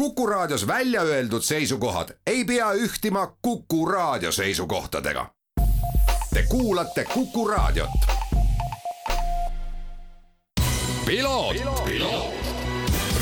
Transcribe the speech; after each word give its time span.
Kuku 0.00 0.26
Raadios 0.26 0.66
välja 0.66 1.02
öeldud 1.02 1.42
seisukohad 1.42 2.08
ei 2.26 2.44
pea 2.44 2.72
ühtima 2.72 3.36
Kuku 3.42 3.86
Raadio 3.86 4.32
seisukohtadega. 4.32 5.26
Te 6.34 6.44
kuulate 6.48 7.04
Kuku 7.04 7.48
Raadiot. 7.48 7.90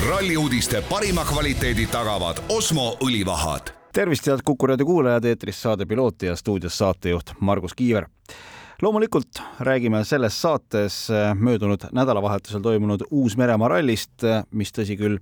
ralli 0.09 0.37
uudiste 0.37 0.83
parima 0.83 1.25
kvaliteedi 1.25 1.87
tagavad 1.87 2.37
Osmo 2.49 2.97
õlivahad. 3.05 3.71
tervist, 3.93 4.27
head 4.27 4.41
Kuku 4.45 4.67
raadio 4.67 4.87
kuulajad, 4.87 5.25
eetris 5.25 5.63
saade 5.63 5.87
Piloot 5.87 6.23
ja 6.23 6.37
stuudios 6.37 6.79
saatejuht 6.79 7.31
Margus 7.41 7.75
Kiiver 7.75 8.07
loomulikult 8.83 9.43
räägime 9.61 10.05
selles 10.05 10.43
saates 10.43 11.09
möödunud 11.35 11.81
nädalavahetusel 11.93 12.61
toimunud 12.61 13.01
Uus-Meremaa 13.11 13.69
rallist, 13.69 14.23
mis 14.51 14.73
tõsi 14.73 14.97
küll, 14.97 15.19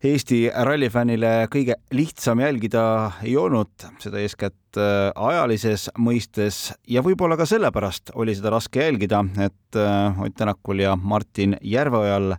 Eesti 0.00 0.46
rallifännile 0.48 1.44
kõige 1.52 1.74
lihtsam 1.92 2.40
jälgida 2.40 2.82
ei 3.20 3.34
olnud, 3.36 3.84
seda 4.00 4.22
eeskätt 4.22 4.69
Äh, 4.78 5.10
ajalises 5.18 5.88
mõistes 5.98 6.68
ja 6.86 7.02
võib-olla 7.02 7.34
ka 7.34 7.42
sellepärast 7.48 8.12
oli 8.14 8.36
seda 8.38 8.52
raske 8.54 8.84
jälgida, 8.84 9.18
et 9.42 9.78
äh, 9.78 10.20
Ott 10.22 10.36
Tänakul 10.38 10.84
ja 10.84 10.92
Martin 10.94 11.56
Järveojal 11.66 12.36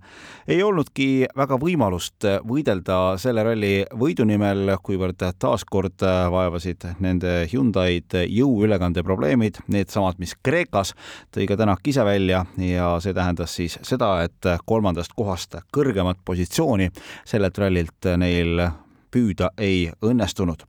ei 0.47 0.61
olnudki 0.63 1.27
väga 1.35 1.57
võimalust 1.59 2.23
võidelda 2.47 3.17
selle 3.19 3.43
ralli 3.43 3.71
võidu 3.99 4.23
nimel, 4.29 4.77
kuivõrd 4.83 5.25
taaskord 5.43 6.05
vaevasid 6.31 6.85
nende 7.03 7.33
Hyundai'd 7.51 8.15
jõuülekande 8.23 9.03
probleemid, 9.03 9.59
needsamad, 9.67 10.15
mis 10.21 10.31
Kreekas, 10.39 10.93
tõi 11.35 11.49
ka 11.51 11.57
Tänak 11.59 11.83
ise 11.87 12.05
välja 12.07 12.45
ja 12.57 12.93
see 13.03 13.17
tähendas 13.17 13.57
siis 13.59 13.75
seda, 13.83 14.13
et 14.23 14.53
kolmandast 14.65 15.11
kohast 15.17 15.59
kõrgemat 15.75 16.23
positsiooni 16.23 16.87
sellelt 17.27 17.59
rallilt 17.59 18.09
neil 18.23 18.63
püüda 19.11 19.51
ei 19.57 19.91
õnnestunud. 20.01 20.63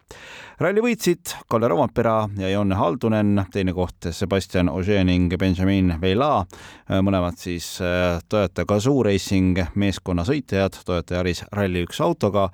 ralli 0.60 0.82
võitsid 0.84 1.32
Kalle 1.50 1.68
Rompera 1.68 2.28
ja 2.38 2.50
Jonne 2.52 2.74
Haldunen, 2.74 3.44
teine 3.52 3.72
koht 3.72 4.10
Sebastian 4.10 4.68
Ogier 4.68 5.04
ning 5.04 5.34
Benjamin 5.38 5.96
Veila, 6.00 6.44
mõlemad 6.88 7.38
siis 7.38 7.80
äh, 7.80 8.20
Toyota 8.28 8.64
Gazoo 8.64 9.02
Racing 9.02 9.58
meeskonna 9.74 10.24
sõitjad 10.24 10.82
Toyota 10.84 11.18
Yaris 11.18 11.44
Rally1 11.52 12.02
autoga 12.02 12.48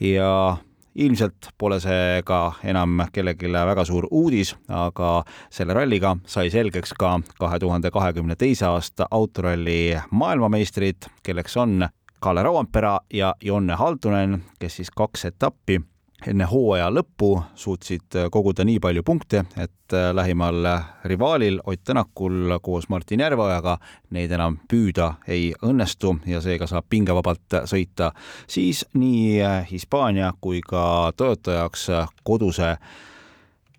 ja 0.00 0.56
ilmselt 0.94 1.50
pole 1.58 1.80
see 1.82 2.22
ka 2.26 2.54
enam 2.66 3.02
kellelegi 3.12 3.50
väga 3.50 3.84
suur 3.86 4.06
uudis, 4.10 4.54
aga 4.68 5.24
selle 5.50 5.74
ralliga 5.74 6.14
sai 6.26 6.50
selgeks 6.54 6.94
ka 6.98 7.18
kahe 7.38 7.58
tuhande 7.58 7.90
kahekümne 7.90 8.36
teise 8.36 8.66
aasta 8.70 9.08
autoralli 9.10 9.96
maailmameistrid, 10.10 11.10
kelleks 11.22 11.56
on 11.56 11.88
Kalle 12.24 12.42
Rauampera 12.42 13.00
ja 13.12 13.34
Jonne 13.40 13.74
Haldunen, 13.74 14.44
kes 14.58 14.76
siis 14.76 14.90
kaks 14.90 15.24
etappi 15.24 15.80
enne 16.26 16.46
hooaja 16.48 16.86
lõppu 16.88 17.28
suutsid 17.54 18.16
koguda 18.32 18.64
nii 18.64 18.78
palju 18.80 19.02
punkte, 19.04 19.42
et 19.60 19.92
äh, 19.92 20.06
lähimal 20.16 20.64
rivaalil 21.04 21.58
Ott 21.66 21.84
Tänakul 21.84 22.54
koos 22.62 22.88
Martin 22.88 23.20
Järveojaga 23.20 23.76
neid 24.16 24.32
enam 24.32 24.56
püüda 24.70 25.10
ei 25.28 25.52
õnnestu 25.60 26.14
ja 26.26 26.40
seega 26.40 26.64
saab 26.66 26.88
pingevabalt 26.88 27.58
sõita 27.68 28.14
siis 28.46 28.86
nii 28.94 29.42
äh, 29.44 29.68
Hispaania 29.70 30.32
kui 30.40 30.64
ka 30.64 31.12
Toyota 31.16 31.60
jaoks 31.60 31.86
koduse 32.24 32.76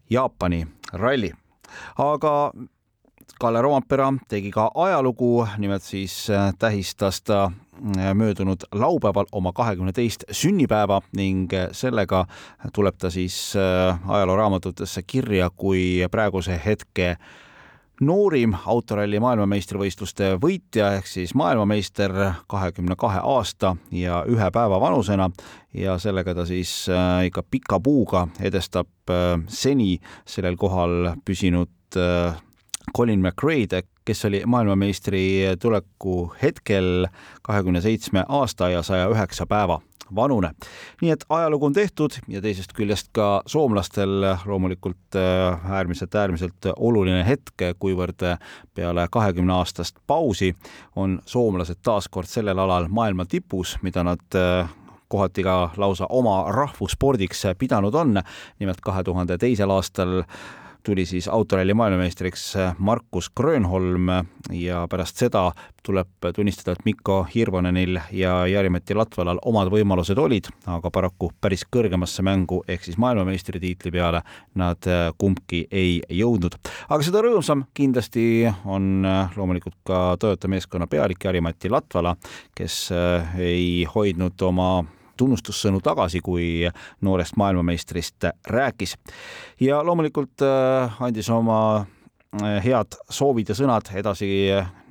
Jaapani 0.09 0.67
ralli. 0.93 1.33
aga 1.97 2.35
Kalle 3.39 3.61
Roompere 3.61 4.03
tegi 4.31 4.47
ka 4.51 4.69
ajalugu, 4.75 5.47
nimelt 5.57 5.83
siis 5.83 6.29
äh, 6.29 6.53
tähistas 6.59 7.21
ta 7.21 7.51
möödunud 8.13 8.67
laupäeval 8.71 9.25
oma 9.31 9.53
kahekümne 9.53 9.93
teist 9.93 10.23
sünnipäeva 10.31 11.01
ning 11.15 11.53
äh, 11.53 11.67
sellega 11.71 12.25
tuleb 12.73 12.97
ta 12.97 13.09
siis 13.09 13.53
ajalooraamatutesse 14.07 15.03
kirja 15.07 15.49
kui 15.49 16.05
praeguse 16.11 16.59
hetke 16.65 17.15
noorim 18.01 18.55
autoralli 18.65 19.19
maailmameistrivõistluste 19.23 20.33
võitja 20.43 20.91
ehk 20.97 21.07
siis 21.07 21.35
maailmameister 21.35 22.11
kahekümne 22.51 22.97
kahe 22.99 23.21
aasta 23.23 23.75
ja 23.91 24.23
ühe 24.27 24.49
päeva 24.51 24.79
vanusena. 24.81 25.29
Ja 25.73 25.97
sellega 25.99 26.35
ta 26.35 26.45
siis 26.45 26.73
ikka 27.27 27.43
pika 27.51 27.79
puuga 27.79 28.27
edestab 28.39 29.13
seni 29.47 29.95
sellel 30.27 30.59
kohal 30.59 31.13
püsinud 31.25 31.99
Colin 32.95 33.21
McRae, 33.21 33.67
kes 34.05 34.25
oli 34.25 34.43
maailmameistri 34.45 35.23
tuleku 35.61 36.33
hetkel 36.41 37.07
kahekümne 37.41 37.81
seitsme 37.81 38.25
aasta 38.29 38.69
ja 38.69 38.83
saja 38.83 39.09
üheksa 39.09 39.45
päeva 39.45 39.81
vanune. 40.15 40.51
nii 41.01 41.11
et 41.11 41.25
ajalugu 41.29 41.65
on 41.65 41.73
tehtud 41.73 42.13
ja 42.27 42.41
teisest 42.41 42.73
küljest 42.77 43.09
ka 43.11 43.41
soomlastel 43.45 44.25
loomulikult 44.45 45.17
äh, 45.17 45.71
äärmiselt, 45.71 46.15
äärmiselt 46.15 46.69
oluline 46.77 47.25
hetk, 47.27 47.65
kuivõrd 47.79 48.21
peale 48.73 49.07
kahekümne 49.11 49.53
aastast 49.53 49.97
pausi 50.07 50.53
on 50.95 51.19
soomlased 51.25 51.81
taas 51.83 52.07
kord 52.07 52.29
sellel 52.29 52.59
alal 52.59 52.87
maailma 52.89 53.25
tipus, 53.25 53.77
mida 53.81 54.03
nad 54.03 54.37
äh, 54.37 54.69
kohati 55.07 55.43
ka 55.43 55.69
lausa 55.77 56.05
oma 56.09 56.51
rahvusspordiks 56.51 57.43
pidanud 57.57 57.93
on. 57.93 58.21
nimelt 58.59 58.81
kahe 58.81 59.03
tuhande 59.03 59.37
teisel 59.37 59.69
aastal 59.69 60.23
tuli 60.85 61.05
siis 61.05 61.27
autoralli 61.27 61.73
maailmameistriks 61.73 62.53
Markus 62.77 63.29
Grönholm 63.29 64.07
ja 64.53 64.87
pärast 64.89 65.17
seda 65.17 65.51
tuleb 65.85 66.27
tunnistada, 66.35 66.73
et 66.73 66.85
Mikko 66.85 67.23
Hirvonenil 67.35 67.99
ja 68.11 68.33
Jari-Mati 68.49 68.95
Latvalal 68.97 69.39
omad 69.45 69.69
võimalused 69.73 70.17
olid, 70.21 70.49
aga 70.69 70.89
paraku 70.93 71.29
päris 71.41 71.65
kõrgemasse 71.69 72.25
mängu 72.25 72.61
ehk 72.67 72.85
siis 72.85 72.97
maailmameistritiitli 73.01 73.93
peale 73.93 74.21
nad 74.61 74.89
kumbki 75.17 75.65
ei 75.71 75.99
jõudnud. 76.09 76.57
aga 76.89 77.01
seda 77.05 77.21
rõõmsam 77.25 77.65
kindlasti 77.73 78.45
on 78.65 79.05
loomulikult 79.35 79.77
ka 79.85 80.03
Toyota 80.19 80.47
meeskonna 80.47 80.87
pealik 80.87 81.25
Jari-Mati 81.25 81.69
Latvala, 81.69 82.15
kes 82.55 82.89
ei 83.37 83.85
hoidnud 83.95 84.41
oma 84.41 84.85
tunnustussõnu 85.17 85.81
tagasi, 85.83 86.21
kui 86.21 86.69
noorest 87.01 87.35
maailmameistrist 87.37 88.29
rääkis. 88.47 88.95
ja 89.59 89.83
loomulikult 89.85 90.41
äh, 90.41 91.01
andis 91.01 91.29
oma 91.29 91.85
head 92.63 92.97
soovid 93.09 93.49
ja 93.49 93.55
sõnad. 93.57 93.89
Edasi 93.95 94.27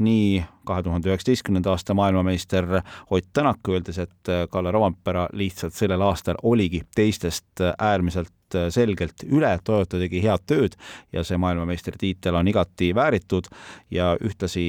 nii 0.05 0.45
kahe 0.65 0.83
tuhande 0.83 1.11
üheksateistkümnenda 1.11 1.75
aasta 1.75 1.95
maailmameister 1.95 2.81
Ott 3.11 3.27
Tänak, 3.33 3.61
öeldes, 3.69 3.99
et 3.99 4.31
Kalle 4.51 4.73
Rompera 4.73 5.27
lihtsalt 5.33 5.75
sellel 5.77 6.01
aastal 6.03 6.41
oligi 6.43 6.83
teistest 6.95 7.61
äärmiselt 7.79 8.33
selgelt 8.71 9.25
üle, 9.27 9.51
Toyota 9.65 9.99
tegi 9.99 10.21
head 10.23 10.45
tööd 10.47 10.77
ja 11.13 11.25
see 11.27 11.39
maailmameistritiitel 11.43 12.37
on 12.39 12.49
igati 12.49 12.93
vääritud. 12.95 13.49
Ja 13.91 14.15
ühtlasi 14.21 14.65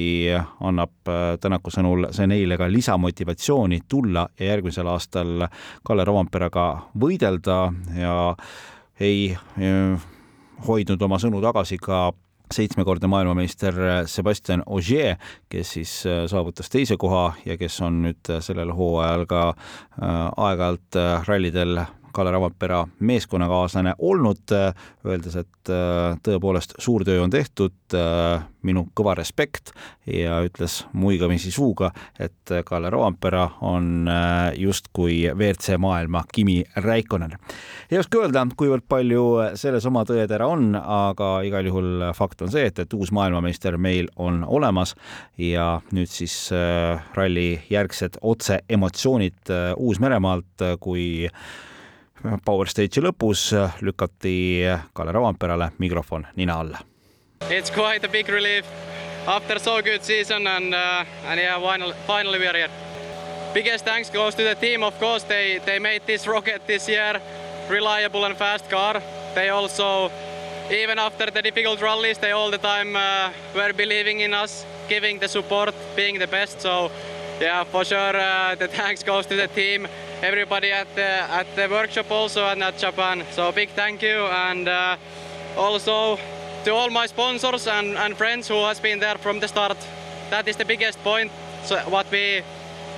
annab 0.60 1.12
Tänaku 1.40 1.70
sõnul 1.70 2.10
see 2.16 2.26
neile 2.26 2.58
ka 2.58 2.68
lisamotivatsiooni 2.70 3.80
tulla 3.88 4.26
ja 4.40 4.52
järgmisel 4.52 4.90
aastal 4.90 5.46
Kalle 5.86 6.04
Romperaga 6.04 6.66
võidelda. 6.98 7.72
Ja 7.96 8.34
ei 9.00 9.36
hoidnud 10.66 11.02
oma 11.02 11.18
sõnu 11.22 11.40
tagasi 11.44 11.78
ka 11.78 12.10
seitsmekordne 12.54 13.08
maailmameister 13.10 13.74
Sebastian 14.06 14.62
Ogier, 14.66 15.16
kes 15.50 15.72
siis 15.76 15.92
äh, 16.06 16.24
saavutas 16.30 16.70
teise 16.72 16.96
koha 17.00 17.32
ja 17.46 17.56
kes 17.58 17.80
on 17.84 18.02
nüüd 18.06 18.30
äh, 18.30 18.40
sellel 18.44 18.72
hooajal 18.76 19.26
ka 19.30 19.42
äh, 19.50 20.10
aeg-ajalt 20.36 21.00
rallidel 21.26 21.80
Kalle 22.16 22.32
Ravampera 22.32 22.80
meeskonnakaaslane 23.04 23.92
olnud, 23.98 24.54
öeldes, 25.04 25.36
et 25.36 25.72
tõepoolest 26.24 26.76
suur 26.80 27.04
töö 27.04 27.20
on 27.24 27.32
tehtud, 27.32 27.74
minu 28.66 28.86
kõva 28.96 29.14
respekt 29.18 29.72
ja 30.08 30.40
ütles 30.46 30.80
muigamisi 30.96 31.52
suuga, 31.54 31.90
et 32.18 32.52
Kalle 32.66 32.90
Ravampera 32.90 33.44
on 33.66 34.08
justkui 34.58 35.20
WRC 35.34 35.76
maailma 35.82 36.24
Kimi 36.32 36.62
Räikkonen. 36.76 37.36
ei 37.90 37.98
oska 37.98 38.22
öelda, 38.22 38.46
kuivõrd 38.56 38.86
palju 38.88 39.24
selles 39.54 39.86
oma 39.86 40.04
tõetera 40.08 40.48
on, 40.50 40.74
aga 40.74 41.30
igal 41.46 41.68
juhul 41.68 42.08
fakt 42.16 42.42
on 42.42 42.52
see, 42.54 42.66
et, 42.70 42.78
et 42.78 42.96
uus 42.96 43.12
maailmameister 43.12 43.76
meil 43.76 44.08
on 44.16 44.42
olemas 44.44 44.94
ja 45.38 45.80
nüüd 45.92 46.10
siis 46.10 46.50
ralli 47.14 47.60
järgsed 47.70 48.18
otseemotsioonid 48.22 49.54
Uus-Meremaalt, 49.76 50.64
kui 50.80 51.26
Power 52.44 52.66
Stage'i 52.68 53.02
lõpus 53.04 53.50
lükati 53.80 54.36
Kalle 54.94 55.12
Ravamperale 55.12 55.70
mikrofon 55.78 56.26
nina 56.36 56.60
alla. 56.60 56.78
It's 57.50 57.70
quite 57.70 58.04
a 58.04 58.08
big 58.08 58.28
relief 58.28 58.64
after 59.26 59.58
so 59.58 59.82
good 59.82 60.02
season 60.02 60.46
and 60.46 60.74
uh, 60.74 61.04
and 61.26 61.40
yeah, 61.40 61.60
finally, 61.60 61.94
finally 62.06 62.38
we 62.38 62.46
are 62.46 62.56
here. 62.56 62.70
Biggest 63.54 63.84
thanks 63.84 64.10
goes 64.10 64.34
to 64.34 64.42
the 64.42 64.54
team. 64.54 64.82
Of 64.82 64.98
course, 64.98 65.24
they 65.24 65.60
they 65.66 65.78
made 65.78 66.00
this 66.06 66.26
rocket 66.26 66.66
this 66.66 66.88
year 66.88 67.20
reliable 67.70 68.24
and 68.24 68.36
fast 68.36 68.70
car. 68.70 69.02
They 69.34 69.48
also, 69.48 70.10
even 70.70 70.98
after 70.98 71.30
the 71.30 71.42
difficult 71.42 71.80
rallies, 71.80 72.18
they 72.18 72.32
all 72.32 72.50
the 72.50 72.58
time 72.58 72.96
uh, 72.96 73.30
were 73.54 73.72
believing 73.72 74.20
in 74.20 74.34
us, 74.34 74.64
giving 74.88 75.18
the 75.18 75.28
support, 75.28 75.74
being 75.96 76.18
the 76.18 76.26
best. 76.26 76.60
So 76.60 76.90
yeah, 77.40 77.64
for 77.64 77.84
sure, 77.84 78.16
uh, 78.16 78.54
the 78.54 78.68
thanks 78.68 79.02
goes 79.02 79.26
to 79.26 79.36
the 79.36 79.48
team 79.48 79.86
everybody 80.26 80.72
at 80.72 80.88
the 80.94 81.10
at 81.40 81.46
the 81.56 81.68
workshop 81.68 82.10
also 82.10 82.44
and 82.44 82.62
at 82.62 82.78
Japan. 82.78 83.24
So 83.32 83.52
big 83.52 83.68
thank 83.70 84.02
you 84.02 84.26
and 84.48 84.68
uh, 84.68 84.96
also 85.56 86.18
to 86.64 86.74
all 86.74 86.90
my 86.90 87.06
sponsors 87.06 87.68
and, 87.68 87.96
and 87.96 88.16
friends 88.16 88.48
who 88.48 88.64
has 88.64 88.80
been 88.80 89.00
there 89.00 89.18
from 89.18 89.40
the 89.40 89.48
start. 89.48 89.76
That 90.30 90.48
is 90.48 90.56
the 90.56 90.64
biggest 90.64 90.98
point. 91.04 91.30
So 91.64 91.76
what 91.90 92.06
we 92.10 92.42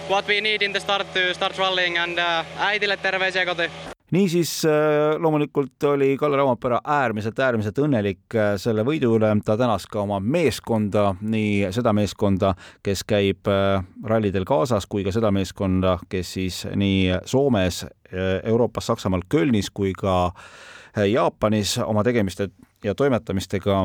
what 0.08 0.26
we 0.28 0.40
need 0.40 0.62
in 0.62 0.72
the 0.72 0.80
start 0.80 1.06
to 1.14 1.34
start 1.34 1.58
rallying 1.58 1.98
and 1.98 2.18
uh, 2.18 2.44
äidile 2.58 2.96
terveisiä 2.96 3.46
kotiin 3.46 3.97
niisiis 4.10 4.64
äh, 4.64 5.20
loomulikult 5.20 5.82
oli 5.84 6.16
Kalle 6.16 6.36
Rauapere 6.36 6.80
äärmiselt, 6.84 7.38
äärmiselt 7.38 7.78
õnnelik 7.82 8.36
äh, 8.36 8.54
selle 8.60 8.84
võidu 8.86 9.12
üle, 9.18 9.30
ta 9.44 9.56
tänas 9.60 9.86
ka 9.90 10.00
oma 10.04 10.20
meeskonda, 10.20 11.12
nii 11.20 11.68
seda 11.74 11.92
meeskonda, 11.96 12.54
kes 12.84 13.04
käib 13.08 13.50
äh, 13.52 13.82
rallidel 14.04 14.48
kaasas, 14.48 14.86
kui 14.86 15.04
ka 15.04 15.12
seda 15.14 15.32
meeskonda, 15.34 15.98
kes 16.08 16.32
siis 16.38 16.64
nii 16.74 17.20
Soomes, 17.28 17.84
Euroopas, 18.08 18.86
Saksamaal 18.88 19.26
Kölnis 19.28 19.68
kui 19.70 19.92
ka 19.92 20.30
Jaapanis 20.96 21.76
oma 21.84 22.00
tegemiste 22.06 22.48
ja 22.84 22.94
toimetamistega 22.94 23.80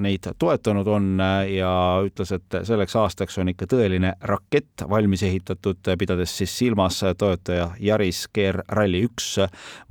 neid 0.00 0.24
toetanud 0.38 0.86
on 0.88 1.20
ja 1.52 1.70
ütles, 2.04 2.32
et 2.32 2.56
selleks 2.64 2.96
aastaks 2.96 3.36
on 3.38 3.50
ikka 3.52 3.66
tõeline 3.68 4.14
rakett 4.24 4.84
valmis 4.88 5.22
ehitatud, 5.26 5.82
pidades 6.00 6.32
siis 6.38 6.54
silmas 6.58 7.02
Toyota 7.18 7.72
Yaris 7.80 8.24
GR 8.34 8.62
Rally 8.72 9.02
üks 9.04 9.34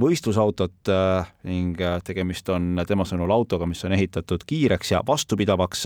võistlusautot 0.02 0.92
ning 1.48 1.78
tegemist 2.08 2.50
on 2.50 2.82
tema 2.88 3.06
sõnul 3.06 3.32
autoga, 3.34 3.68
mis 3.70 3.84
on 3.86 3.94
ehitatud 3.94 4.42
kiireks 4.48 4.92
ja 4.96 5.04
vastupidavaks. 5.08 5.86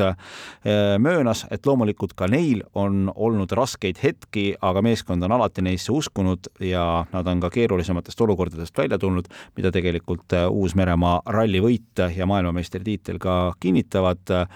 möönas, 1.00 1.46
et 1.52 1.66
loomulikult 1.66 2.14
ka 2.16 2.28
neil 2.28 2.64
on 2.74 3.12
olnud 3.16 3.52
raskeid 3.52 4.00
hetki, 4.04 4.56
aga 4.62 4.82
meeskond 4.82 5.24
on 5.24 5.32
alati 5.32 5.62
neisse 5.62 5.92
uskunud 5.92 6.48
ja 6.60 7.06
nad 7.12 7.28
on 7.28 7.40
ka 7.40 7.50
keerulisematest 7.50 8.22
olukordadest 8.22 8.78
välja 8.78 8.98
tulnud, 8.98 9.28
mida 9.58 9.72
tegelikult 9.72 10.32
Uus-Meremaa 10.50 11.22
rallivõit 11.26 12.00
ja 12.16 12.26
maailma 12.26 12.61
maailmameistritiitel 12.62 13.18
ka 13.20 13.54
kinnitavad. 13.60 14.48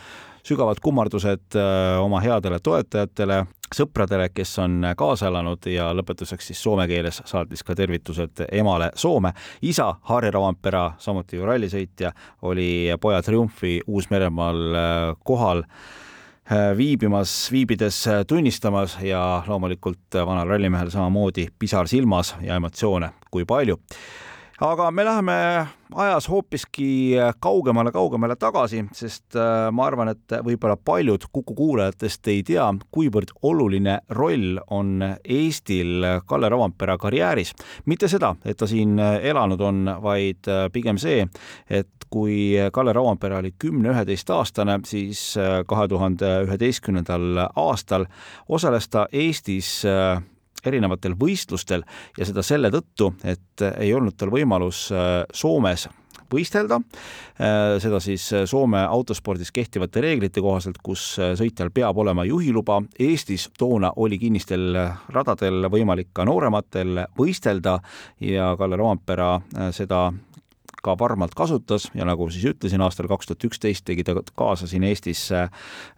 sügavad 0.45 0.77
kummardused 0.77 1.55
äh, 1.55 1.99
oma 1.99 2.19
headele 2.21 2.59
toetajatele, 2.61 3.47
sõpradele, 3.73 4.27
kes 4.29 4.59
on 4.61 4.83
kaasa 4.95 5.25
elanud 5.31 5.65
ja 5.65 5.87
lõpetuseks 5.89 6.51
siis 6.51 6.59
soome 6.61 6.85
keeles 6.87 7.23
saatis 7.25 7.63
ka 7.63 7.73
tervitused 7.75 8.43
emale 8.51 8.91
Soome. 8.95 9.33
isa 9.61 9.95
Harri 10.03 10.29
Ravampera, 10.29 10.91
samuti 10.99 11.37
ju 11.37 11.45
rallisõitja, 11.45 12.11
oli 12.41 12.93
poja 13.01 13.21
triumfi 13.21 13.81
Uus-Meremaal 13.87 14.75
äh, 14.75 15.15
kohal 15.23 15.63
äh, 15.65 16.77
viibimas, 16.77 17.49
viibides 17.51 18.05
tunnistamas 18.27 18.99
ja 19.01 19.43
loomulikult 19.47 20.13
vanal 20.13 20.47
rallimehel 20.47 20.93
samamoodi 20.93 21.47
pisar 21.59 21.87
silmas 21.87 22.35
ja 22.41 22.55
emotsioone 22.55 23.09
kui 23.31 23.45
palju 23.45 23.79
aga 24.61 24.91
me 24.91 25.03
läheme 25.05 25.67
ajas 25.95 26.29
hoopiski 26.29 27.15
kaugemale-kaugemale 27.43 28.35
tagasi, 28.39 28.85
sest 28.95 29.35
äh, 29.35 29.67
ma 29.71 29.87
arvan, 29.89 30.13
et 30.13 30.35
võib-olla 30.45 30.77
paljud 30.77 31.27
Kuku 31.31 31.55
kuulajatest 31.55 32.27
ei 32.31 32.43
tea, 32.47 32.67
kuivõrd 32.91 33.33
oluline 33.43 33.99
roll 34.15 34.59
on 34.71 35.03
Eestil 35.23 36.05
Kalle 36.27 36.49
Rovanpera 36.49 36.97
karjääris. 36.97 37.53
mitte 37.85 38.07
seda, 38.07 38.35
et 38.45 38.57
ta 38.57 38.67
siin 38.67 38.99
elanud 38.99 39.61
on, 39.61 39.89
vaid 40.01 40.47
äh, 40.47 40.67
pigem 40.71 40.97
see, 40.97 41.27
et 41.69 41.89
kui 42.09 42.55
Kalle 42.71 42.93
Rovanpera 42.93 43.41
oli 43.43 43.51
kümne-üheteistaastane, 43.59 44.79
siis 44.85 45.35
äh, 45.37 45.63
kahe 45.67 45.87
tuhande 45.87 46.31
üheteistkümnendal 46.47 47.49
aastal 47.55 48.07
osales 48.47 48.87
ta 48.89 49.07
Eestis 49.11 49.83
erinevatel 50.69 51.15
võistlustel 51.19 51.85
ja 52.17 52.27
seda 52.27 52.43
selle 52.45 52.71
tõttu, 52.73 53.13
et 53.23 53.63
ei 53.79 53.93
olnud 53.95 54.17
tal 54.17 54.33
võimalus 54.33 54.87
äh, 54.93 55.21
Soomes 55.33 55.87
võistelda, 56.31 56.79
äh, 57.37 57.75
seda 57.83 57.99
siis 58.01 58.25
Soome 58.49 58.81
autospordis 58.83 59.51
kehtivate 59.55 60.01
reeglite 60.03 60.41
kohaselt, 60.41 60.79
kus 60.83 61.07
äh, 61.19 61.33
sõitjal 61.37 61.71
peab 61.75 61.97
olema 62.01 62.25
juhiluba. 62.25 62.81
Eestis 62.99 63.49
toona 63.57 63.93
oli 63.95 64.19
kinnistel 64.21 64.73
radadel 65.13 65.69
võimalik 65.71 66.11
ka 66.13 66.25
noorematel 66.27 67.05
võistelda 67.17 67.79
ja 68.25 68.53
Kalle 68.59 68.79
Roompera 68.81 69.35
seda 69.75 70.07
ka 70.85 70.95
varmalt 70.99 71.35
kasutas 71.37 71.89
ja 71.97 72.05
nagu 72.07 72.27
siis 72.33 72.45
ütlesin, 72.53 72.83
aastal 72.85 73.09
kaks 73.11 73.29
tuhat 73.29 73.47
üksteist 73.49 73.85
tegi 73.87 74.05
ta 74.05 74.15
kaasa 74.37 74.69
siin 74.69 74.85
Eestis 74.87 75.27
äh, 75.35 75.49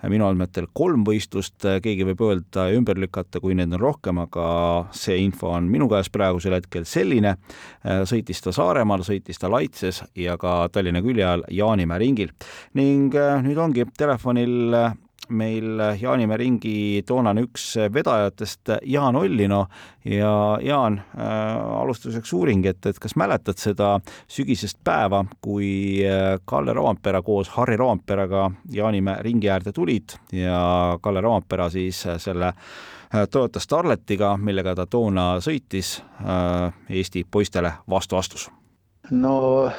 minu 0.07 0.27
andmetel 0.27 0.69
kolm 0.77 1.03
võistlust, 1.07 1.59
keegi 1.83 2.07
võib 2.07 2.23
öelda 2.29 2.67
ja 2.69 2.77
ümber 2.77 2.99
lükata, 2.99 3.41
kui 3.43 3.57
neid 3.57 3.73
on 3.75 3.81
rohkem, 3.81 4.21
aga 4.23 4.47
see 4.95 5.19
info 5.23 5.51
on 5.55 5.67
minu 5.71 5.89
käes 5.91 6.11
praegusel 6.13 6.57
hetkel 6.57 6.87
selline. 6.87 7.35
Äh, 7.83 8.03
sõitis 8.09 8.41
ta 8.43 8.53
Saaremaal, 8.55 9.03
sõitis 9.07 9.41
ta 9.41 9.51
Laitses 9.51 10.03
ja 10.17 10.37
ka 10.41 10.59
Tallinna 10.73 11.03
külje 11.05 11.27
all 11.27 11.45
Jaanimäe 11.53 12.01
ringil 12.01 12.33
ning 12.77 13.15
äh, 13.17 13.41
nüüd 13.43 13.59
ongi 13.61 13.87
telefonil 13.97 14.97
meil 15.29 15.81
Jaanimäe 16.01 16.37
ringi 16.37 17.03
toonane 17.07 17.43
üks 17.47 17.69
vedajatest, 17.93 18.73
Jaan 18.85 19.15
Ollino 19.15 19.65
ja 20.05 20.57
Jaan 20.61 20.99
äh,, 20.99 21.79
alustuseks 21.81 22.33
uuring, 22.33 22.65
et, 22.65 22.85
et 22.85 22.99
kas 22.99 23.15
mäletad 23.19 23.59
seda 23.59 23.97
sügisest 24.27 24.79
päeva, 24.83 25.23
kui 25.41 26.03
äh, 26.07 26.37
Kalle 26.45 26.73
Roompera 26.73 27.21
koos 27.21 27.49
Harri 27.55 27.77
Roomperaga 27.77 28.49
Jaanimäe 28.73 29.21
ringi 29.25 29.49
äärde 29.49 29.71
tulid 29.71 30.17
ja 30.31 30.97
Kalle 31.01 31.21
Roompera 31.21 31.69
siis 31.69 32.05
selle 32.17 32.47
äh, 32.47 33.27
Toyota 33.31 33.59
Starletiga, 33.59 34.35
millega 34.37 34.75
ta 34.75 34.85
toona 34.85 35.37
sõitis, 35.43 35.97
äh, 36.21 36.73
Eesti 36.89 37.25
poistele 37.31 37.73
vastu 37.89 38.15
astus? 38.15 38.49
no 39.11 39.71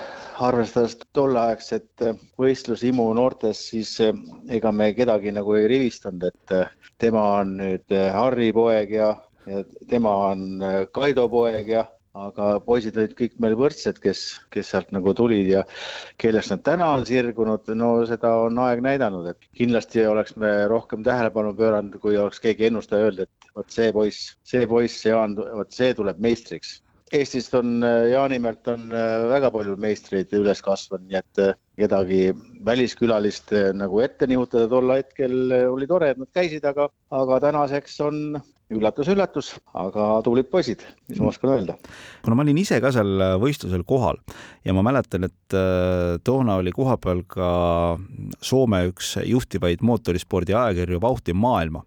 arvestades 0.44 0.96
tolleaegset 1.16 2.04
äh, 2.06 2.16
võistlushimu 2.38 3.08
noortes, 3.16 3.60
siis 3.72 3.94
äh, 4.04 4.14
ega 4.54 4.72
me 4.72 4.92
kedagi 4.96 5.32
nagu 5.34 5.56
ei 5.58 5.68
rivistanud, 5.70 6.28
et 6.30 6.54
äh, 6.54 6.72
tema 6.98 7.24
on 7.40 7.56
nüüd 7.60 7.94
Harri 8.14 8.50
poeg 8.54 8.92
ja, 8.94 9.12
ja 9.46 9.62
tema 9.90 10.14
on 10.32 10.64
Kaido 10.94 11.28
poeg 11.32 11.70
ja 11.74 11.84
aga 12.18 12.48
poisid 12.64 12.96
olid 12.98 13.12
kõik 13.18 13.36
meil 13.42 13.54
võrdsed, 13.58 14.00
kes, 14.02 14.22
kes 14.50 14.72
sealt 14.72 14.90
nagu 14.94 15.12
tulid 15.14 15.52
ja 15.52 15.62
kellest 16.18 16.50
nad 16.50 16.64
täna 16.66 16.88
on 16.96 17.04
sirgunud, 17.06 17.68
no 17.78 17.92
seda 18.10 18.32
on 18.48 18.58
aeg 18.64 18.82
näidanud, 18.82 19.28
et 19.30 19.50
kindlasti 19.58 20.02
oleks 20.08 20.34
me 20.40 20.50
rohkem 20.72 21.04
tähelepanu 21.06 21.54
pööranud, 21.58 22.00
kui 22.02 22.18
oleks 22.18 22.42
keegi 22.42 22.70
ennustaja 22.72 23.06
öelnud, 23.06 23.28
et 23.28 23.54
vot 23.54 23.70
see 23.70 23.92
poiss, 23.94 24.34
see 24.42 24.66
poiss, 24.66 25.06
Jaan, 25.06 25.38
vot 25.38 25.70
see 25.74 25.94
tuleb 25.94 26.18
meistriks 26.22 26.80
Eestist 27.12 27.54
on, 27.54 27.82
äh, 27.82 28.10
Jaanimäelt 28.12 28.68
on 28.68 28.90
äh, 28.92 29.28
väga 29.30 29.50
palju 29.54 29.76
meistreid 29.80 30.32
üles 30.36 30.60
kasvanud, 30.64 31.06
nii 31.08 31.18
et 31.20 31.40
äh, 31.42 31.54
kedagi 31.78 32.20
väliskülalist 32.66 33.52
nagu 33.78 34.02
ette 34.04 34.26
nihutada 34.28 34.68
tol 34.68 34.92
hetkel 34.92 35.54
oli 35.70 35.86
tore, 35.88 36.10
et 36.12 36.20
nad 36.20 36.30
käisid, 36.34 36.66
aga, 36.68 36.88
aga 37.14 37.40
tänaseks 37.46 38.00
on 38.04 38.40
üllatus-üllatus, 38.68 39.54
aga 39.80 40.06
tublid 40.24 40.48
poisid, 40.52 40.82
mis 41.08 41.20
ma 41.22 41.30
oskan 41.30 41.54
öelda. 41.54 41.76
kuna 42.24 42.36
ma 42.36 42.44
olin 42.44 42.58
ise 42.60 42.80
ka 42.84 42.90
seal 42.92 43.22
võistlusel 43.40 43.84
kohal 43.88 44.20
ja 44.66 44.74
ma 44.76 44.84
mäletan, 44.84 45.24
et 45.24 45.56
äh, 45.56 46.18
toona 46.24 46.58
oli 46.60 46.72
kohapeal 46.76 47.24
ka 47.28 47.48
Soome 48.44 48.82
üks 48.90 49.14
juhtivaid 49.24 49.80
mootorispordi 49.82 50.54
ajakirju 50.54 51.00
Vauhti 51.02 51.32
maailma. 51.34 51.82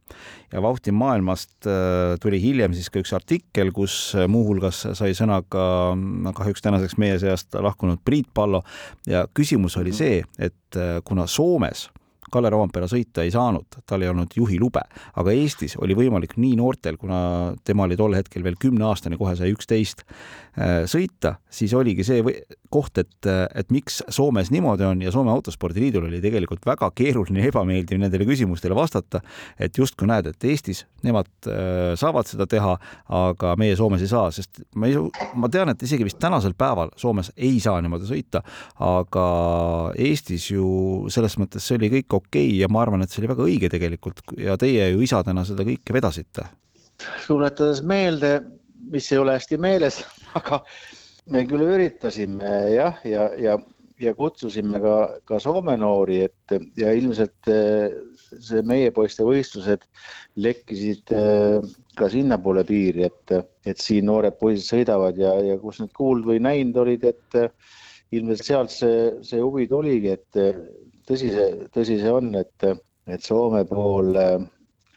Ja 0.51 0.61
Vauhti 0.65 0.91
maailmast 0.91 1.69
äh, 1.69 2.17
tuli 2.21 2.41
hiljem 2.41 2.73
siis 2.75 2.89
ka 2.89 3.03
üks 3.03 3.13
artikkel, 3.15 3.71
kus 3.75 4.15
muuhulgas 4.27 4.83
sai 4.97 5.13
sõna 5.17 5.41
ka 5.45 5.93
kahjuks 6.41 6.65
tänaseks 6.65 6.97
meie 7.01 7.21
seast 7.21 7.53
lahkunud 7.53 8.01
Priit 8.05 8.33
Pallo. 8.33 8.65
Ja 9.07 9.27
küsimus 9.37 9.77
oli 9.77 9.93
see, 9.95 10.23
et 10.39 10.81
äh, 10.81 10.97
kuna 11.05 11.29
Soomes 11.29 11.91
Kalle 12.31 12.51
Roompere 12.53 12.87
sõita 12.91 13.25
ei 13.25 13.33
saanud, 13.33 13.81
tal 13.87 14.03
ei 14.03 14.11
olnud 14.11 14.35
juhilube, 14.37 14.83
aga 15.19 15.35
Eestis 15.35 15.77
oli 15.81 15.97
võimalik 15.97 16.37
nii 16.39 16.55
noortel, 16.59 16.97
kuna 17.01 17.19
tema 17.67 17.87
oli 17.87 17.97
tol 17.99 18.15
hetkel 18.17 18.45
veel 18.45 18.57
kümneaastane, 18.61 19.19
kohe 19.19 19.35
sai 19.39 19.51
üksteist, 19.53 20.05
äh, 20.57 20.81
sõita, 20.89 21.37
siis 21.51 21.73
oligi 21.77 22.05
see 22.07 22.23
koht, 22.71 22.97
et, 23.01 23.27
et 23.27 23.71
miks 23.73 23.99
Soomes 24.11 24.51
niimoodi 24.53 24.85
on 24.87 25.01
ja 25.03 25.11
Soome 25.11 25.31
Autospordiliidul 25.33 26.07
oli 26.07 26.21
tegelikult 26.23 26.63
väga 26.65 26.87
keeruline 26.95 27.43
ja 27.43 27.51
ebameeldiv 27.51 27.99
nendele 27.99 28.27
küsimustele 28.29 28.75
vastata, 28.77 29.19
et 29.59 29.77
justkui 29.77 30.07
näed, 30.09 30.31
et 30.31 30.47
Eestis 30.47 30.85
nemad 31.05 31.29
äh, 31.51 31.91
saavad 31.99 32.29
seda 32.29 32.47
teha, 32.49 32.77
aga 33.21 33.55
meie 33.59 33.75
Soomes 33.79 34.03
ei 34.05 34.11
saa, 34.11 34.31
sest 34.33 34.63
ma 34.79 34.87
ei, 34.87 34.97
ma 35.35 35.51
tean, 35.51 35.73
et 35.73 35.83
isegi 35.83 36.07
vist 36.07 36.19
tänasel 36.21 36.55
päeval 36.57 36.93
Soomes 36.99 37.33
ei 37.35 37.59
saa 37.63 37.81
niimoodi 37.83 38.07
sõita, 38.09 38.43
aga 38.87 39.25
Eestis 39.99 40.47
ju 40.53 40.65
selles 41.11 41.37
mõttes 41.41 41.67
see 41.67 41.79
oli 41.79 41.91
kõik 41.97 42.20
okei 42.21 42.47
okay 42.47 42.61
ja 42.61 42.69
ma 42.71 42.85
arvan, 42.85 43.03
et 43.03 43.11
see 43.11 43.23
oli 43.23 43.31
väga 43.33 43.45
õige 43.47 43.69
tegelikult 43.73 44.23
ja 44.39 44.57
teie 44.61 44.91
ju 44.93 45.03
isadena 45.05 45.45
seda 45.47 45.65
kõike 45.67 45.95
vedasite. 45.95 46.47
tuletades 47.25 47.81
meelde, 47.81 48.39
mis 48.91 49.11
ei 49.11 49.21
ole 49.21 49.37
hästi 49.37 49.59
meeles, 49.61 50.01
aga 50.39 50.61
me 51.31 51.45
küll 51.49 51.65
üritasime 51.67 52.55
jah, 52.73 52.97
ja, 53.07 53.27
ja, 53.39 53.57
ja 54.01 54.13
kutsusime 54.17 54.81
ka, 54.83 54.95
ka 55.29 55.39
Soome 55.41 55.75
noori, 55.79 56.23
et 56.27 56.55
ja 56.79 56.93
ilmselt 56.97 57.51
eh, 57.51 57.93
see 58.31 58.63
meie 58.67 58.91
poiste 58.95 59.25
võistlused 59.27 59.85
lekkisid 60.41 61.13
eh, 61.17 61.59
ka 61.97 62.09
sinnapoole 62.11 62.63
piiri, 62.67 63.05
et, 63.09 63.35
et 63.67 63.81
siin 63.81 64.07
noored 64.09 64.37
poisid 64.39 64.67
sõidavad 64.67 65.17
ja, 65.19 65.35
ja 65.45 65.57
kus 65.61 65.81
nad 65.83 65.91
kuulnud 65.97 66.31
või 66.31 66.43
näinud 66.43 66.81
olid, 66.85 67.05
et 67.11 67.41
ilmselt 68.11 68.45
sealt 68.45 68.73
see, 68.73 69.11
see 69.25 69.41
huvi 69.41 69.67
tuligi, 69.71 70.15
et 70.17 70.39
tõsi 71.11 71.31
see, 71.35 71.67
tõsi 71.75 71.99
see 72.01 72.11
on, 72.11 72.33
et, 72.39 72.67
et 73.11 73.23
Soome 73.25 73.63
pool 73.69 74.15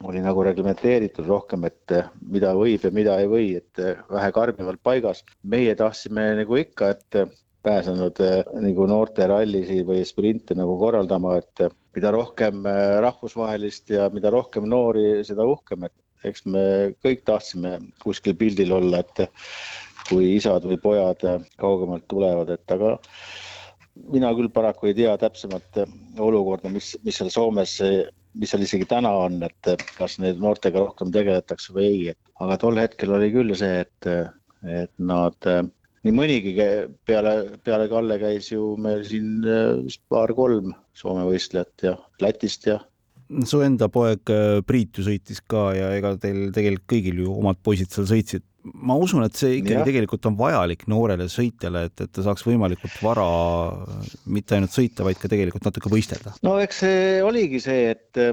oli 0.04 0.21
nagu 0.23 0.42
reglementeeritud 0.44 1.26
rohkem, 1.26 1.64
et 1.68 1.94
mida 2.30 2.52
võib 2.56 2.83
ja 2.85 2.90
mida 2.94 3.16
ei 3.23 3.30
või, 3.30 3.54
et 3.59 3.80
vähe 4.11 4.30
karmimalt 4.37 4.83
paigas. 4.85 5.25
meie 5.42 5.75
tahtsime 5.78 6.35
nagu 6.40 6.59
ikka, 6.61 6.90
et 6.94 7.35
pääsenud 7.64 8.21
nagu 8.61 8.87
noorterallisid 8.90 9.87
või 9.88 10.04
sprinte 10.04 10.56
nagu 10.59 10.76
korraldama, 10.78 11.38
et 11.40 11.64
mida 11.97 12.11
rohkem 12.12 12.66
rahvusvahelist 13.04 13.94
ja 13.94 14.11
mida 14.12 14.33
rohkem 14.35 14.68
noori, 14.68 15.25
seda 15.25 15.47
uhkem, 15.49 15.88
et 15.88 16.28
eks 16.28 16.44
me 16.49 16.66
kõik 17.04 17.25
tahtsime 17.25 17.78
kuskil 18.04 18.37
pildil 18.37 18.75
olla, 18.76 19.00
et 19.00 19.30
kui 20.09 20.35
isad 20.37 20.66
või 20.68 20.76
pojad 20.83 21.25
kaugemalt 21.61 22.04
tulevad, 22.11 22.52
et 22.52 22.76
aga 22.76 22.99
mina 24.12 24.32
küll 24.36 24.50
paraku 24.52 24.90
ei 24.90 24.96
tea 24.98 25.14
täpsemat 25.20 25.82
olukorda, 26.22 26.70
mis, 26.72 26.94
mis 27.06 27.20
seal 27.20 27.30
Soomes, 27.32 27.76
mis 28.34 28.50
seal 28.50 28.64
isegi 28.66 28.88
täna 28.90 29.12
on, 29.24 29.38
et 29.46 29.86
kas 29.98 30.18
neid 30.22 30.40
noortega 30.42 30.82
rohkem 30.82 31.12
tegeletakse 31.14 31.74
või 31.76 31.86
ei, 31.90 32.14
aga 32.42 32.58
tol 32.60 32.80
hetkel 32.80 33.14
oli 33.14 33.30
küll 33.34 33.54
see, 33.58 33.84
et, 33.84 34.10
et 34.66 34.92
nad 34.98 35.50
nii 36.04 36.14
mõnigi 36.14 36.56
peale, 37.06 37.36
peale 37.64 37.86
Kalle 37.92 38.18
käis 38.20 38.50
ju 38.52 38.74
meil 38.80 39.06
siin 39.08 39.46
paar-kolm 40.12 40.74
Soome 40.94 41.24
võistlejat 41.26 41.86
ja 41.86 41.94
Lätist 42.22 42.66
ja 42.68 42.80
su 43.48 43.60
enda 43.64 43.88
poeg 43.92 44.30
äh, 44.32 44.60
Priit 44.66 44.98
ju 44.98 45.04
sõitis 45.06 45.40
ka 45.48 45.70
ja 45.76 45.92
ega 45.96 46.14
teil 46.20 46.50
tegelikult 46.54 46.88
kõigil 46.92 47.22
ju 47.24 47.36
omad 47.40 47.60
poisid 47.64 47.92
seal 47.94 48.08
sõitsid. 48.10 48.44
Ma 48.73 48.97
usun, 49.00 49.25
et 49.26 49.37
see 49.37 49.59
ikkagi 49.59 49.76
ja. 49.76 49.85
tegelikult 49.87 50.26
on 50.30 50.38
vajalik 50.38 50.87
noorele 50.90 51.26
sõitjale, 51.33 51.87
et, 51.90 52.04
et 52.06 52.12
ta 52.14 52.25
saaks 52.25 52.47
võimalikult 52.47 52.97
vara 53.04 53.26
mitte 54.30 54.56
ainult 54.56 54.75
sõita, 54.75 55.04
vaid 55.06 55.21
ka 55.21 55.30
tegelikult 55.33 55.68
natuke 55.68 55.92
võistelda. 55.92 56.35
no 56.47 56.56
eks 56.62 56.83
see 56.85 57.06
oligi 57.26 57.61
see, 57.64 57.92
et 57.94 58.21
äh, 58.23 58.33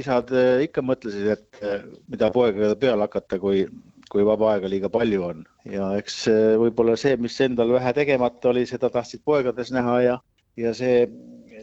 isad 0.00 0.32
äh, 0.32 0.64
ikka 0.66 0.84
mõtlesid, 0.86 1.30
et 1.36 1.64
mida 2.10 2.30
poegadega 2.34 2.78
peale 2.80 3.08
hakata, 3.08 3.40
kui, 3.42 3.66
kui 4.10 4.26
vaba 4.26 4.54
aega 4.54 4.70
liiga 4.72 4.92
palju 4.92 5.26
on 5.28 5.44
ja 5.68 5.92
eks 6.00 6.22
võib-olla 6.62 6.96
see, 7.00 7.18
mis 7.20 7.36
endal 7.44 7.76
vähe 7.76 7.92
tegemata 7.96 8.54
oli, 8.54 8.64
seda 8.68 8.92
tahtsid 8.92 9.24
poegades 9.28 9.72
näha 9.74 10.00
ja, 10.06 10.16
ja 10.60 10.72
see 10.76 11.04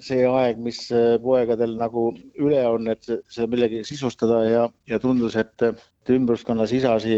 see 0.04 0.26
aeg, 0.28 0.60
mis 0.64 0.80
äh, 0.96 1.18
poegadel 1.24 1.78
nagu 1.80 2.10
üle 2.40 2.64
on, 2.70 2.90
et 2.92 3.06
seda 3.08 3.48
millegi 3.52 3.84
sisustada 3.88 4.42
ja, 4.48 4.66
ja 4.90 5.00
tundus, 5.04 5.38
et 5.40 5.68
ümbruskonnas 6.08 6.72
isasi 6.72 7.16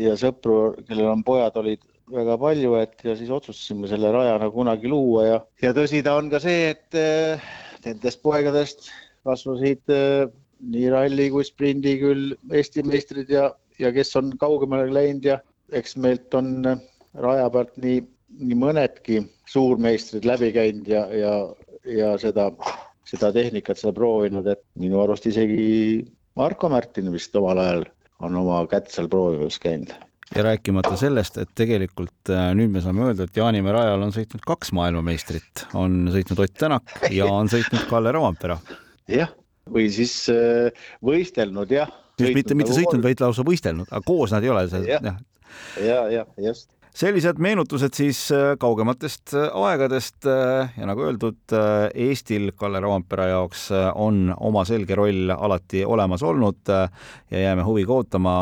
ja 0.00 0.16
sõpru, 0.18 0.74
kellel 0.88 1.10
on 1.12 1.24
pojad, 1.26 1.56
olid 1.60 1.82
väga 2.10 2.36
palju, 2.40 2.74
et 2.80 3.04
ja 3.06 3.14
siis 3.18 3.30
otsustasime 3.32 3.88
selle 3.90 4.10
raja 4.14 4.38
nagu 4.40 4.54
kunagi 4.54 4.90
luua 4.90 5.26
ja, 5.26 5.40
ja 5.62 5.72
tõsi 5.76 6.02
ta 6.06 6.16
on 6.18 6.30
ka 6.32 6.40
see, 6.42 6.72
et 6.74 6.98
äh, 6.98 7.50
nendest 7.84 8.22
poegadest 8.24 8.90
kasvasid 9.26 9.92
äh, 9.94 10.30
nii 10.70 10.88
ralli 10.92 11.28
kui 11.32 11.46
sprindi 11.46 11.96
küll 12.00 12.34
Eesti 12.52 12.84
meistrid 12.86 13.30
ja, 13.32 13.48
ja 13.80 13.92
kes 13.94 14.12
on 14.18 14.32
kaugemale 14.40 14.90
läinud 14.92 15.28
ja 15.28 15.38
eks 15.76 15.96
meilt 16.00 16.34
on 16.36 16.64
raja 17.20 17.48
pealt 17.52 17.76
nii, 17.80 18.02
nii 18.40 18.58
mõnedki 18.58 19.22
suurmeistrid 19.50 20.26
läbi 20.28 20.50
käinud 20.56 20.90
ja, 20.90 21.06
ja 21.14 21.34
ja 21.90 22.12
seda, 22.20 22.50
seda 23.08 23.32
tehnikat 23.34 23.80
seda 23.80 23.92
proovinud, 23.96 24.46
et 24.50 24.62
minu 24.80 25.00
arust 25.02 25.26
isegi 25.30 26.04
Marko 26.38 26.70
Märtin 26.72 27.10
vist 27.12 27.34
omal 27.36 27.60
ajal 27.62 27.84
on 28.24 28.38
oma 28.42 28.60
kätt 28.70 28.90
seal 28.92 29.08
proovimas 29.10 29.58
käinud. 29.62 29.92
Ja 30.36 30.44
rääkimata 30.46 30.94
sellest, 30.94 31.40
et 31.42 31.50
tegelikult 31.58 32.30
äh, 32.30 32.52
nüüd 32.54 32.70
me 32.70 32.82
saame 32.84 33.08
öelda, 33.08 33.26
et 33.26 33.38
Jaanimäe 33.40 33.72
rajal 33.74 34.04
on 34.06 34.12
sõitnud 34.14 34.44
kaks 34.46 34.70
maailmameistrit, 34.78 35.64
on 35.74 36.04
sõitnud 36.14 36.44
Ott 36.44 36.54
Tänak 36.60 36.94
ja 37.10 37.26
on 37.26 37.50
sõitnud 37.50 37.88
Kalle 37.90 38.12
Rompera. 38.14 38.60
jah, 39.10 39.32
või 39.66 39.88
siis 39.90 40.14
äh, 40.30 40.70
võistelnud 41.02 41.74
jah. 41.74 41.90
mitte, 42.20 42.54
mitte 42.54 42.54
nagu 42.54 42.78
sõitnud, 42.78 43.02
vaid 43.08 43.24
lausa 43.24 43.46
võistelnud, 43.46 43.90
aga 43.90 44.04
koos 44.06 44.30
nad 44.36 44.46
ei 44.46 44.54
ole 44.54 44.68
seal 44.70 44.86
ja, 44.86 45.00
ja, 45.82 45.98
ja, 46.14 46.26
just 46.38 46.70
sellised 46.94 47.38
meenutused 47.38 47.94
siis 47.94 48.20
äh, 48.34 48.54
kaugematest 48.58 49.34
äh, 49.34 49.48
aegadest 49.54 50.26
äh, 50.26 50.72
ja 50.76 50.88
nagu 50.88 51.04
öeldud, 51.06 51.54
Eestil 51.94 52.50
Kalle 52.56 52.80
Roompere 52.80 53.28
jaoks 53.30 53.68
on 53.94 54.34
oma 54.40 54.64
selge 54.68 54.94
roll 54.98 55.30
alati 55.36 55.84
olemas 55.84 56.22
olnud 56.22 56.68
ja 57.30 57.38
jääme 57.38 57.62
huviga 57.66 57.94
ootama, 57.94 58.34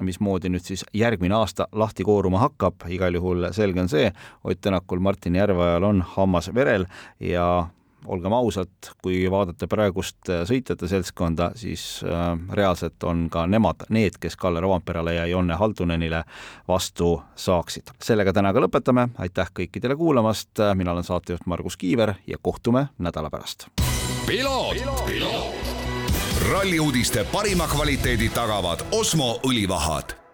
mismoodi 0.00 0.50
nüüd 0.52 0.64
siis 0.66 0.84
järgmine 0.94 1.36
aasta 1.36 1.68
lahti 1.72 2.04
kooruma 2.04 2.42
hakkab, 2.42 2.86
igal 2.88 3.14
juhul 3.14 3.50
selge 3.52 3.82
on 3.82 3.92
see, 3.92 4.10
Ott 4.44 4.60
Tänakul 4.60 5.00
Martin 5.00 5.36
Järveojal 5.36 5.84
on 5.84 6.02
hammas 6.16 6.50
verel 6.54 6.86
ja 7.20 7.66
olgem 8.06 8.32
ausad, 8.32 8.70
kui 9.02 9.24
vaadata 9.30 9.68
praegust 9.70 10.30
äh, 10.30 10.42
sõitjate 10.48 10.88
seltskonda, 10.90 11.50
siis 11.58 12.02
äh, 12.06 12.32
reaalselt 12.52 13.02
on 13.08 13.28
ka 13.32 13.46
nemad 13.46 13.86
need, 13.90 14.18
kes 14.22 14.36
Kalle 14.36 14.60
Roomperale 14.60 15.14
ja 15.14 15.26
Jonne 15.26 15.58
Haldunenile 15.58 16.24
vastu 16.68 17.14
saaksid. 17.36 17.94
sellega 18.02 18.32
täna 18.32 18.52
ka 18.52 18.62
lõpetame, 18.64 19.08
aitäh 19.18 19.50
kõikidele 19.60 19.96
kuulamast, 19.96 20.62
mina 20.74 20.92
olen 20.92 21.04
saatejuht 21.04 21.46
Margus 21.46 21.76
Kiiver 21.76 22.14
ja 22.26 22.38
kohtume 22.42 22.86
nädala 22.98 23.30
pärast. 23.30 23.68
ralli 26.50 26.80
uudiste 26.80 27.24
parima 27.32 27.66
kvaliteedi 27.66 28.28
tagavad 28.28 28.86
Osmo 28.92 29.38
õlivahad 29.46 30.21